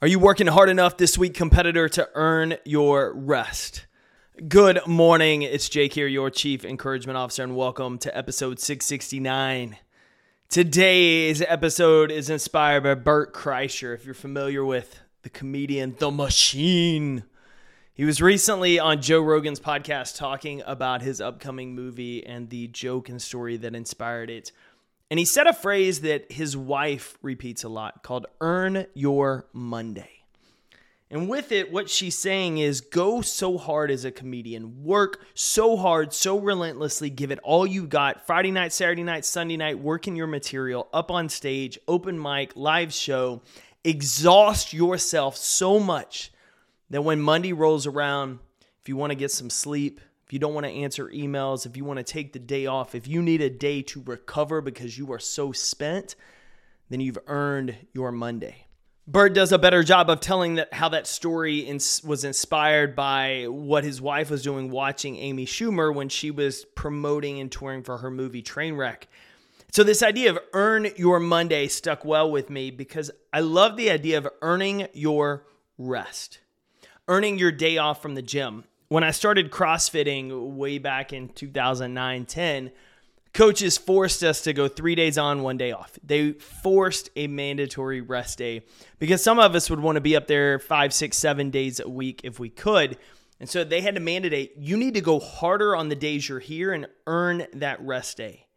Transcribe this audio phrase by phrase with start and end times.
[0.00, 3.86] Are you working hard enough this week, competitor, to earn your rest?
[4.46, 5.42] Good morning.
[5.42, 9.76] It's Jake here, your Chief Encouragement Officer, and welcome to episode 669.
[10.48, 13.92] Today's episode is inspired by Bert Kreischer.
[13.92, 17.24] If you're familiar with the comedian The Machine,
[17.92, 23.08] he was recently on Joe Rogan's podcast talking about his upcoming movie and the joke
[23.08, 24.52] and story that inspired it.
[25.10, 30.18] And he said a phrase that his wife repeats a lot called earn your Monday.
[31.10, 35.76] And with it, what she's saying is go so hard as a comedian, work so
[35.76, 38.26] hard, so relentlessly, give it all you got.
[38.26, 42.92] Friday night, Saturday night, Sunday night, working your material, up on stage, open mic, live
[42.92, 43.40] show,
[43.84, 46.30] exhaust yourself so much
[46.90, 48.40] that when Monday rolls around,
[48.82, 51.74] if you want to get some sleep, if you don't want to answer emails, if
[51.74, 54.98] you want to take the day off, if you need a day to recover because
[54.98, 56.16] you are so spent,
[56.90, 58.66] then you've earned your Monday.
[59.06, 63.46] Bert does a better job of telling that how that story ins- was inspired by
[63.48, 67.96] what his wife was doing watching Amy Schumer when she was promoting and touring for
[67.96, 69.04] her movie Trainwreck.
[69.72, 73.90] So this idea of earn your Monday stuck well with me because I love the
[73.90, 75.46] idea of earning your
[75.78, 76.40] rest.
[77.08, 82.24] Earning your day off from the gym when I started CrossFitting way back in 2009
[82.24, 82.70] 10,
[83.34, 85.98] coaches forced us to go three days on, one day off.
[86.02, 88.62] They forced a mandatory rest day
[88.98, 91.88] because some of us would want to be up there five, six, seven days a
[91.88, 92.96] week if we could.
[93.40, 96.40] And so they had to mandate you need to go harder on the days you're
[96.40, 98.47] here and earn that rest day.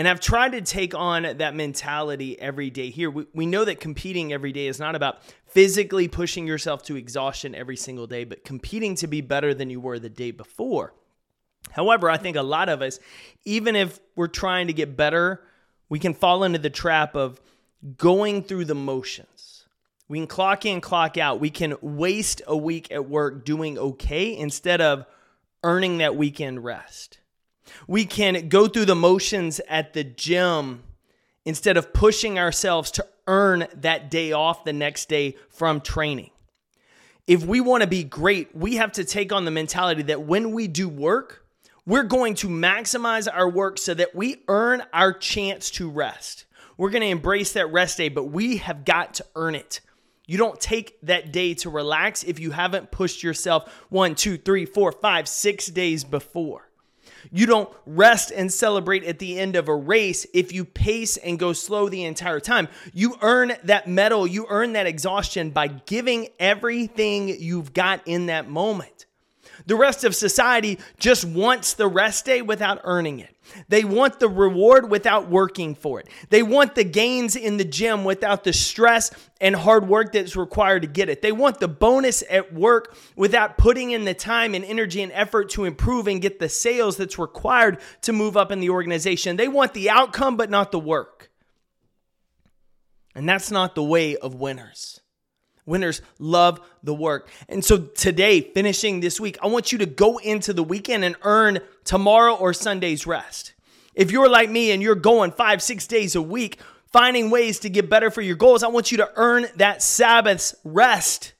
[0.00, 3.10] And I've tried to take on that mentality every day here.
[3.10, 7.54] We, we know that competing every day is not about physically pushing yourself to exhaustion
[7.54, 10.94] every single day, but competing to be better than you were the day before.
[11.72, 12.98] However, I think a lot of us,
[13.44, 15.42] even if we're trying to get better,
[15.90, 17.38] we can fall into the trap of
[17.98, 19.66] going through the motions.
[20.08, 21.40] We can clock in, clock out.
[21.40, 25.04] We can waste a week at work doing okay instead of
[25.62, 27.19] earning that weekend rest.
[27.86, 30.82] We can go through the motions at the gym
[31.44, 36.30] instead of pushing ourselves to earn that day off the next day from training.
[37.26, 40.52] If we want to be great, we have to take on the mentality that when
[40.52, 41.46] we do work,
[41.86, 46.44] we're going to maximize our work so that we earn our chance to rest.
[46.76, 49.80] We're going to embrace that rest day, but we have got to earn it.
[50.26, 54.64] You don't take that day to relax if you haven't pushed yourself one, two, three,
[54.64, 56.69] four, five, six days before.
[57.30, 61.38] You don't rest and celebrate at the end of a race if you pace and
[61.38, 62.68] go slow the entire time.
[62.92, 68.48] You earn that medal, you earn that exhaustion by giving everything you've got in that
[68.48, 69.06] moment.
[69.66, 73.36] The rest of society just wants the rest day without earning it.
[73.68, 76.08] They want the reward without working for it.
[76.28, 79.10] They want the gains in the gym without the stress
[79.40, 81.22] and hard work that's required to get it.
[81.22, 85.50] They want the bonus at work without putting in the time and energy and effort
[85.50, 89.36] to improve and get the sales that's required to move up in the organization.
[89.36, 91.30] They want the outcome, but not the work.
[93.14, 95.00] And that's not the way of winners.
[95.70, 97.30] Winners love the work.
[97.48, 101.16] And so today, finishing this week, I want you to go into the weekend and
[101.22, 103.54] earn tomorrow or Sunday's rest.
[103.94, 106.58] If you're like me and you're going five, six days a week,
[106.92, 110.54] finding ways to get better for your goals, I want you to earn that Sabbath's
[110.64, 111.32] rest.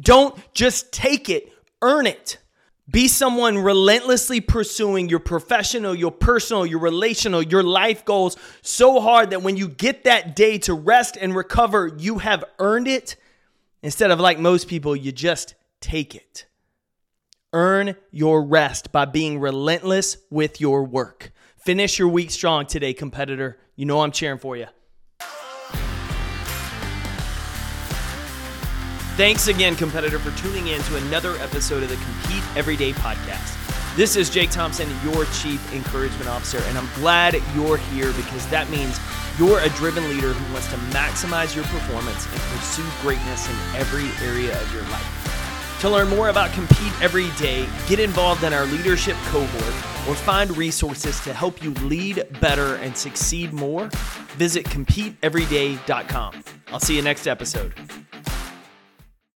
[0.00, 1.52] Don't just take it,
[1.82, 2.38] earn it.
[2.90, 9.30] Be someone relentlessly pursuing your professional, your personal, your relational, your life goals so hard
[9.30, 13.16] that when you get that day to rest and recover, you have earned it
[13.82, 16.46] Instead of like most people, you just take it.
[17.52, 21.32] Earn your rest by being relentless with your work.
[21.56, 23.58] Finish your week strong today, competitor.
[23.76, 24.66] You know I'm cheering for you.
[29.16, 33.67] Thanks again, competitor, for tuning in to another episode of the Compete Everyday podcast.
[33.98, 38.70] This is Jake Thompson, your Chief Encouragement Officer, and I'm glad you're here because that
[38.70, 38.96] means
[39.40, 44.06] you're a driven leader who wants to maximize your performance and pursue greatness in every
[44.24, 45.78] area of your life.
[45.80, 50.56] To learn more about Compete Every Day, get involved in our leadership cohort, or find
[50.56, 53.88] resources to help you lead better and succeed more,
[54.36, 56.44] visit CompeteEveryday.com.
[56.68, 57.74] I'll see you next episode.